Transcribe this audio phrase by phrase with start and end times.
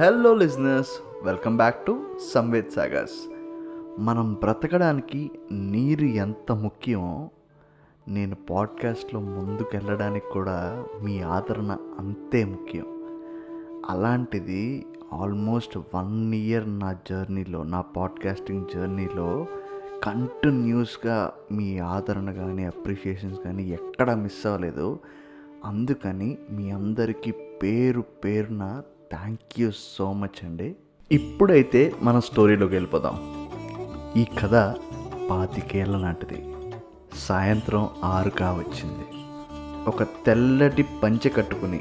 [0.00, 0.88] Hello listeners
[1.24, 2.02] welcome back to
[2.34, 3.30] Samved sagas
[4.00, 7.30] మనం బ్రతకడానికి నీరు ఎంత ముఖ్యమో
[8.08, 12.86] నేను పాడ్కాస్ట్లో ముందుకు వెళ్ళడానికి కూడా మీ ఆదరణ అంతే ముఖ్యం.
[13.88, 19.46] అలాంటిది ఆల్మోస్ట్ వన్ ఇయర్ నా జర్నీలో నా పాడ్కాస్టింగ్ జర్నీలో
[20.02, 24.98] కంటిన్యూస్గా మీ ఆదరణ కానీ అప్రిషియేషన్స్ కానీ ఎక్కడా మిస్ అవ్వలేదు.
[25.64, 30.76] అందుకని మీ అందరికీ పేరు పేరున థ్యాంక్ యూ సో మచ్ అండి.
[31.12, 33.16] ఇప్పుడైతే మన స్టోరీలోకి వెళ్ళిపోదాం.
[34.16, 34.74] ఈ కథ
[35.30, 36.54] పాతికేళ్ళ నాటిది.
[37.18, 39.04] సాయంత్రం ఆరు వచ్చింది.
[39.88, 41.80] ఒక తెల్లటి పంచె కట్టుకుని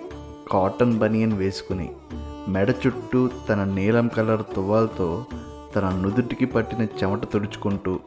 [0.52, 1.90] కాటన్ బనియన్ వేసుకుని
[2.48, 5.26] మెడ చుట్టూ తన నీలం కలర్ తువ్వాలతో
[5.76, 8.00] తన నుదుటికి పట్టిన చెమట తుడుచుకుంటూ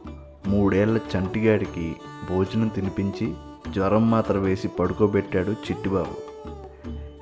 [0.47, 1.95] మూడేళ్ళ చంటిగాడికి
[2.29, 3.33] భోజనం తినిపించి
[3.73, 6.30] జ్వరం మాత్ర వేసి పడుకోబెట్టాడు చిట్టిబాబు.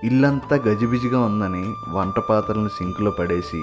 [0.03, 3.57] ఇల్లంతా గజిబిజిగా ఉందని వంట పాత్రలను సింకులో పడేసి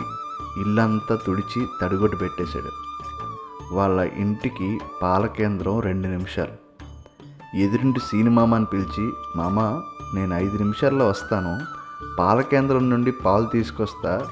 [0.60, 2.70] ఇల్లంతా తుడిచి తడిగొట్టు పెట్టేశాడు.
[3.74, 6.66] వాళ్ళ ఇంటికి పాల కేంద్రం రెండు నిమిషాలు.
[7.56, 9.82] ఎదురింటి సీనిమామని పిలిచి మామ
[10.14, 11.60] నేను ఐదు నిమిషాల్లో వస్తాను.
[12.18, 14.26] పాల కేంద్రం నుండి పాలు తీసుకొస్తా.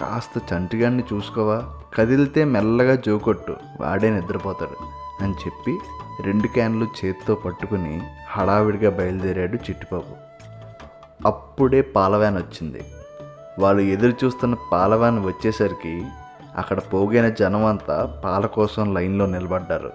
[0.00, 1.62] కాస్త చంటిగాన్ని చూసుకోవా.
[1.94, 3.56] కదిలితే మెల్లగా జోకొట్టు.
[3.80, 4.86] వాడే నిద్రపోతాడు.
[5.24, 5.78] అని చెప్పి
[6.22, 10.25] రెండు క్యాన్లు చేత్తో పట్టుకుని హడావిడిగా బయలుదేరాడు చిట్టిబాబు.
[11.26, 12.80] అప్పుడే పాలవాన్ వచ్చింది.
[13.58, 16.06] వాళ్ళు ఎదురు చూస్తున్న పాలవాన్ వచ్చేసరికి
[16.56, 19.92] అక్కడ పోగైన జనం అంతా పాల కోసం లైన్లో నిలబడ్డారు.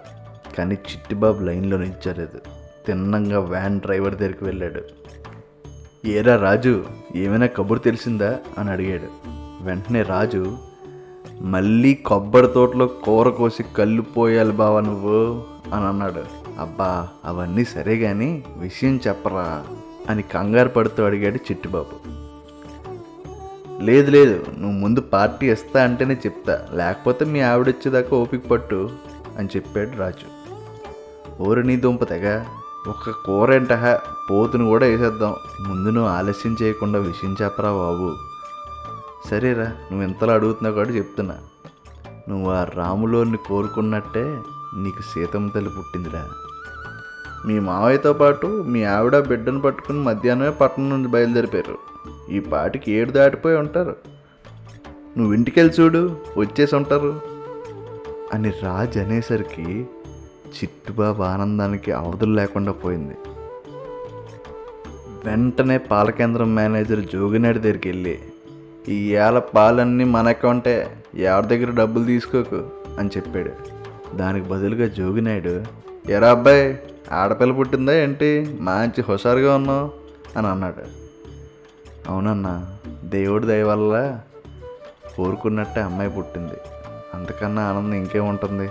[0.58, 2.40] కానీ చిట్టిబాబు లైన్లో నిల్చలేదు.
[2.88, 4.82] తిన్నంగా వ్యాన్ డ్రైవర్ దగ్గరికి వెళ్ళాడు.
[6.06, 8.40] ఏరా రాజు ఏమైనా కబురు తెలిసిందా?
[8.58, 9.08] అని అడిగాడు.
[9.62, 10.58] వెంటనే రాజు
[11.42, 15.44] మళ్ళీ కొబ్బరి తోటలో కూర కోసి కళ్ళు పోయాలి బావా నువ్వు
[15.74, 16.24] అని అన్నాడు.
[16.60, 19.64] అబ్బా అవన్నీ సరే కానీ విషయం చెప్పరా.
[20.12, 21.96] అని కంగారు పడుతూ అడిగాడు చిట్టుబాబు.
[23.86, 28.90] లేదు లేదు నువ్వు ముందు పార్టీ ఇస్తా అంటేనే చెప్తా లేకపోతే మీ ఆవిడొచ్చేదాకా ఓపిక పట్టు
[29.38, 30.28] అని చెప్పాడు రాజు.
[31.44, 32.44] ఓరి నీ దుంప తెగ
[32.88, 33.50] ఒక కూర
[34.30, 35.36] పోతును కూడా వేసేద్దాం
[35.68, 38.08] ముందు నువ్వు ఆలస్యం చేయకుండా విషయం చెప్పరా బాబు.
[39.30, 41.36] సరేరా నువ్వు ఇంతలో అడుగుతున్నావు కాబట్టి చెప్తున్నా.
[42.30, 44.24] నువ్వు ఆ రాములోని కోరుకున్నట్టే
[44.76, 46.24] నీకు సీతమ్మ తల్లి పుట్టిందిరా.
[47.48, 51.78] మీ మావయ్యతో పాటు మీ ఆవిడ బిడ్డను పట్టుకుని మధ్యాహ్నమే పట్టణం నుండి బయలుదేరిపోయారు.
[52.32, 53.96] ఈ పాటికి ఏడు దాటిపోయి ఉంటారు.
[55.18, 57.22] నువ్వు ఇంటికెళ్ళి చూడు వచ్చేసి ఉంటారు.
[58.34, 59.88] అని రాజు అనేసరికి
[60.48, 63.16] చిట్టుబాబు ఆనందానికి అవధులు లేకుండా పోయింది.
[65.26, 68.20] వెంటనే పాల కేంద్రం మేనేజర్ జోగినాడి దగ్గరికి వెళ్ళి
[68.90, 72.64] ఈ ఏళ్ళ పాలన్నీ మన అకౌంటే ఎవరి దగ్గర డబ్బులు తీసుకోకు
[73.00, 73.52] అని చెప్పాడు.
[74.18, 75.64] దానికి బదులుగా జోగినాయుడు
[76.10, 76.80] ఎరా అబ్బాయి
[77.12, 78.58] ఆడపిల్ల పుట్టిందా ఏంటి?
[78.60, 79.92] మంచి హుషారుగా ఉన్నావు
[80.38, 80.84] అని అన్నాడు.
[82.10, 84.20] అవునన్నా దేవుడి దయ వల్ల
[85.18, 86.54] కోరుకున్నట్టే అమ్మాయి పుట్టింది.
[87.14, 88.70] అంతకన్నా ఆనందం ఇంకేముంటుంది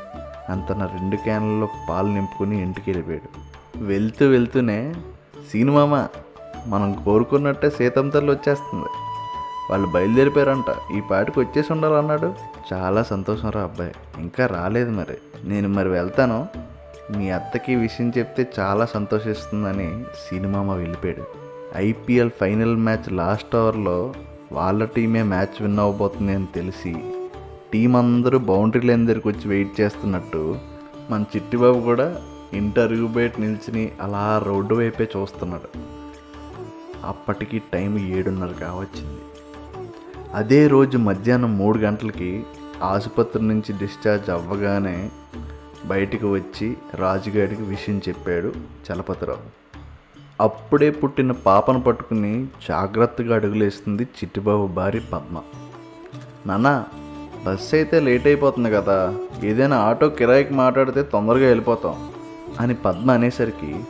[0.48, 3.50] అంత నా రెండు క్యాన్లలో పాలు నింపుకుని ఇంటికి వెళ్ళిపోయాడు.
[3.84, 4.94] వెళ్తూ వెళ్తూనే
[5.52, 6.06] సీనుమామ
[6.66, 8.86] మనం కోరుకున్నట్టే సీతమ్మ తల్లి వచ్చేస్తుంది.
[9.70, 10.92] వాళ్ళు బయలుదేరిపోయారంట.
[10.96, 12.34] ఈ పాటికి వచ్చేసి ఉండాలన్నాడు.
[12.72, 13.92] చాలా సంతోషం రా అబ్బాయి.
[14.18, 15.18] ఇంకా రాలేదు మరి.
[15.44, 16.48] నేను మరి వెళ్తాను.
[17.16, 21.24] మీ అత్తకి విషయం చెప్తే చాలా సంతోషిస్తుందని సినిమామ వెళ్ళిపోయాడు.
[21.76, 24.14] ఐపీఎల్ ఫైనల్ మ్యాచ్ లాస్ట్ ఓవర్లో
[24.52, 26.96] వాళ్ళ టీమే మ్యాచ్ విన్ అవ్వబోతుంది అని తెలిసి
[27.72, 30.58] టీం అందరూ బౌండరీ లైన్ దగ్గరికి వచ్చి వెయిట్ చేస్తున్నట్టు
[31.10, 32.22] మన చిట్టిబాబు కూడా
[32.52, 35.78] ఇంటర్వ్యూ బయట నిల్చుని అలా రోడ్డు వైపే చూస్తున్నాడు.
[37.04, 39.20] అప్పటికి టైం ఏడున్నర కావచ్చింది.
[40.34, 42.42] అదే రోజు మధ్యాహ్నం మూడు గంటలకి
[42.82, 45.10] ఆసుపత్రి నుంచి డిశ్చార్జ్ అవ్వగానే
[45.86, 48.52] బయటికి వచ్చి రాజుగాడికి విషయం చెప్పాడు
[48.86, 49.60] చలపతిరావు.
[50.40, 55.40] అప్పుడే పుట్టిన పాపను పట్టుకుని జాగ్రత్తగా అడుగులేస్తుంది చిట్టిబాబు భార్య పద్మ.
[56.46, 56.84] నాన్న
[57.46, 59.16] బస్సు అయితే లేట్ అయిపోతుంది కదా.
[59.44, 62.10] ఏదైనా ఆటో కిరాయికి మాట్లాడితే తొందరగా వెళ్ళిపోతాం
[62.60, 63.80] అని పద్మ అనేసరికి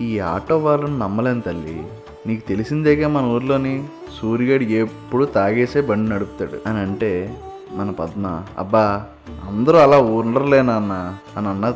[0.00, 1.86] ఈ ఆటో వాళ్ళని నమ్మలేను తల్లి.
[2.26, 3.84] నీకు తెలిసిందేగా మన ఊర్లోని
[4.20, 7.40] సూర్యుడు ఎప్పుడు తాగేసే బండి నడుపుతాడు అని అంటే
[7.74, 8.42] మన పద్మ.
[8.58, 9.04] అబ్బా
[9.48, 11.74] అందరూ అలా ఉండరులేనన్న అని అన్న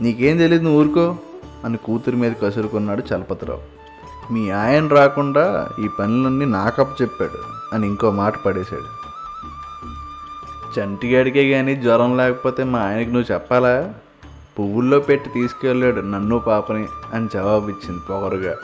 [0.00, 1.16] నీకేం తెలియదు నువ్వు ఊరుకో
[1.64, 3.80] అని కూతురి మీద కసురుకున్నాడు చలపతిరావు.
[4.32, 7.38] మీ ఆయన రాకుండా ఈ పనులన్నీ నాకప్ చెప్పాడు
[7.74, 9.00] అని ఇంకో మాట పడేశాడు.
[10.80, 13.94] చంటిగాడికే కానీ జ్వరం లేకపోతే మా ఆయనకి నువ్వు చెప్పాలా?
[14.58, 18.54] పువ్వుల్లో పెట్టి తీసుకెళ్ళాడు నన్ను పాపని అని జవాబు ఇచ్చింది పొగరుగా.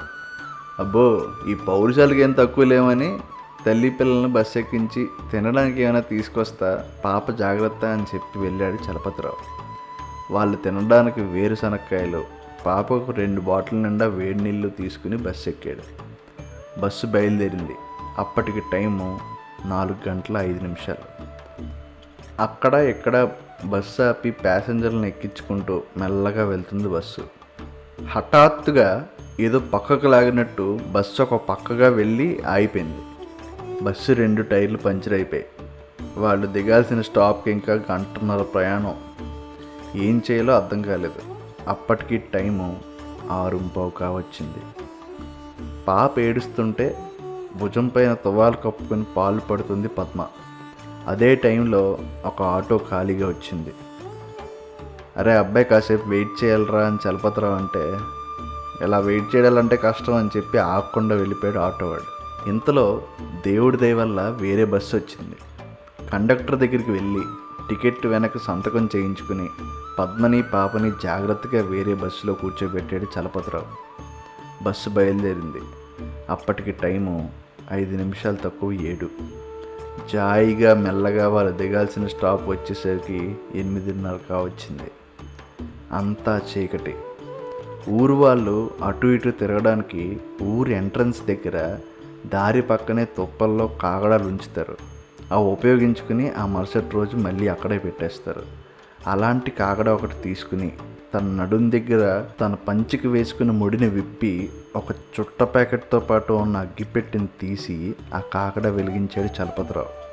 [0.79, 3.19] అబ్బో ఈ పౌరుషాలకి ఏం తక్కువ లేవని
[3.67, 9.39] తల్లి పిల్లల్ని బస్ ఎక్కించి తినడానికి ఏమైనా తీసుకొస్తా పాప జాగ్రత్త అని చెప్పి వెళ్ళాడు చలపతిరావు.
[10.35, 12.25] వాళ్ళు తినడానికి వేరుశనక్కాయలు
[12.67, 15.85] పాపకు రెండు బాటిల్ నిండా వేడి నీళ్ళు తీసుకుని బస్సు ఎక్కాడు
[16.81, 17.77] బస్సు బయలుదేరింది.
[18.19, 19.21] అప్పటికి టైము
[19.67, 21.05] నాలుగు గంటల ఐదు నిమిషాలు.
[22.43, 23.29] అక్కడ ఇక్కడ
[23.65, 27.21] బస్సు ఆపి ప్యాసింజర్లను ఎక్కించుకుంటూ మెల్లగా వెళ్తుంది బస్సు.
[28.07, 29.09] హఠాత్తుగా
[29.41, 33.03] ఏదో పక్కకు లాగినట్టు బస్సు ఒక పక్కగా వెళ్ళి ఆగిపోయింది.
[33.83, 35.49] బస్సు రెండు టైర్లు పంచర్ అయిపోయాయి.
[36.17, 38.95] వాళ్ళు దిగాల్సిన స్టాప్కి ఇంకా గంటన్నర ప్రయాణం.
[39.95, 41.35] ఏం చేయాలో అర్థం కాలేదు.
[41.69, 42.81] అప్పటికి టైము
[43.31, 44.59] ఆరు పావుకా వచ్చింది
[45.89, 46.99] పాప ఏడుస్తుంటే
[47.57, 50.27] భుజం పైన తువాలు కప్పుకొని పాలు పడుతుంది పద్మ.
[51.07, 53.75] అదే టైంలో ఒక ఆటో ఖాళీగా వచ్చింది.
[55.17, 57.99] అరే అబ్బాయి కాసేపు వెయిట్ చేయాలరా అని చలపతరావు అంటే
[58.85, 62.16] ఇలా వెయిట్ చేయాలంటే కష్టం అని చెప్పి ఆగకుండా వెళ్ళిపోయాడు ఆటో వాడు
[62.47, 63.03] ఇంతలో
[63.47, 65.37] దేవుడి దయ వల్ల వేరే బస్సు వచ్చింది.
[66.11, 67.21] కండక్టర్ దగ్గరికి వెళ్ళి
[67.69, 69.49] టికెట్ వెనక సంతకం చేయించుకుని
[69.99, 73.87] పద్మని పాపని జాగ్రత్తగా వేరే బస్సులో కూర్చోబెట్టాడు చలపతిరావు.
[74.65, 75.61] బస్సు బయలుదేరింది.
[76.31, 77.31] అప్పటికి టైము
[77.73, 79.09] ఐదు నిమిషాలు తక్కువ ఏడు.
[80.13, 84.91] జాయిగా మెల్లగా వాళ్ళు దిగాల్సిన స్టాప్ వచ్చేసరికి ఎనిమిదిన్నర కావచ్చింది
[85.93, 86.95] అంతా చీకటి.
[87.91, 91.79] ఊరు వాళ్ళు అటు ఇటు తిరగడానికి ఊరి ఎంట్రన్స్ దగ్గర
[92.29, 94.77] దారి పక్కనే తుప్పల్లో కాగడాలు ఉంచుతారు.
[95.33, 98.43] అవి ఉపయోగించుకుని ఆ మరుసటి రోజు మళ్ళీ అక్కడే పెట్టేస్తారు.
[99.07, 100.73] అలాంటి కాగడ ఒకటి తీసుకుని
[101.15, 107.95] తన నడుం దగ్గర తన పంచికి వేసుకున్న ముడిని విప్పి ఒక చుట్ట ప్యాకెట్తో పాటు ఉన్న అగ్గిపెట్టిని తీసి
[108.15, 110.07] ఆ కాకడ వెలిగించాడు చలపతిరావు.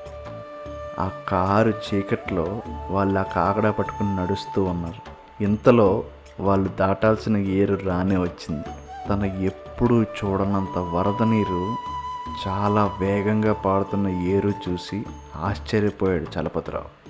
[1.01, 5.13] ఆ కారు చీకట్లో వాళ్ళు ఆ కాకడ పట్టుకుని నడుస్తూ ఉన్నారు.
[5.43, 6.03] ఇంతలో
[6.39, 8.65] వాళ్ళు దాటాల్సిన ఏరు రానే వచ్చింది.
[9.09, 11.75] తన ఎప్పుడూ చూడనంత వరద నీరు
[12.47, 15.05] చాలా వేగంగా పాడుతున్న ఏరు చూసి
[15.35, 17.03] ఆశ్చర్యపోయాడు చలపతిరావు.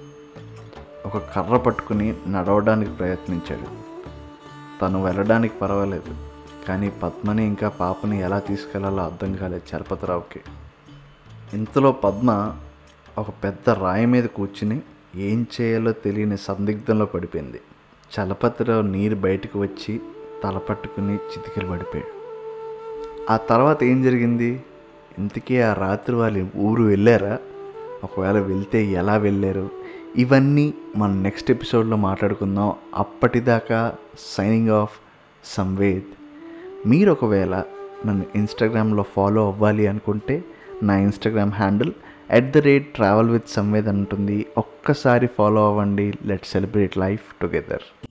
[1.07, 3.83] ఒక కర్ర పట్టుకుని నడవడానికి ప్రయత్నించాడు.
[4.81, 6.30] తను వెళ్ళడానికి పర్వాలేదు
[6.68, 10.42] కానీ పద్మని ఇంకా పాపని ఎలా తీసుకెళ్ళాలో అర్థం కాలేదు చలపతిరావుకి.
[11.54, 12.56] ఇంతలో పద్మ
[13.18, 14.81] ఒక పెద్ద రాయి మీద కూర్చుని
[15.15, 17.62] ఏం చేయాలో తెలియని సందిగ్ధంలో పడిపోయింది.
[18.19, 20.01] చలపతిరావు నీరు బయటకు వచ్చి
[20.44, 22.24] తల పట్టుకుని చితికిలు పడిపోయాడు
[23.31, 24.63] ఆ తర్వాత ఏం జరిగింది?
[25.19, 27.39] ఇంతకీ ఆ రాత్రి వాళ్ళు ఊరు వెళ్ళారా?
[28.04, 29.69] ఒకవేళ వెళ్తే ఎలా వెళ్ళారు?
[30.15, 32.74] ఇవన్నీ మనం నెక్స్ట్ ఎపిసోడ్లో మాట్లాడుకుందాం.
[32.95, 34.92] అప్పటిదాకా సైనింగ్ ఆఫ్
[35.45, 36.04] సంవేద్.
[36.89, 37.63] మీరు ఒకవేళ
[38.06, 40.44] నన్ను ఇన్స్టాగ్రామ్లో ఫాలో అవ్వాలి అనుకుంటే
[40.83, 41.92] నా Instagram handle
[42.31, 44.45] at the rate travel with Samved ఉంటుంది.
[44.57, 46.13] ఒక్కసారి ఫాలో అవ్వండి.
[46.25, 48.06] Let celebrate life together.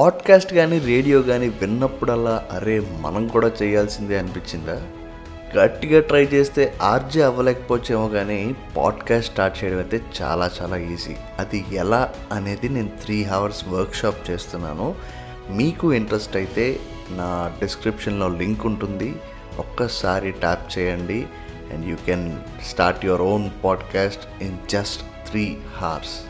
[0.00, 4.82] Podcast కానీ రేడియో కానీ విన్నప్పుడల్లా అరే మనం కూడా చేయాల్సిందే అనిపించిందా?
[5.58, 11.16] గట్టిగా ట్రై చేస్తే ఆర్జే అవ్వలేకపోవచ్చేమో కానీ పాడ్కాస్ట్ స్టార్ట్ చేయడం అయితే చాలా చాలా ఈజీ.
[11.38, 14.94] అది ఎలా అనేది నేను త్రీ అవర్స్ వర్క్షాప్ చేస్తున్నాను.
[15.50, 16.80] మీకు ఇంట్రెస్ట్ అయితే
[17.10, 19.14] నా డిస్క్రిప్షన్లో లింక్ ఉంటుంది.
[19.58, 21.26] ఒక్కసారి ట్యాప్ చేయండి.
[21.72, 22.38] And you can
[22.68, 26.29] start your own podcast in just three hours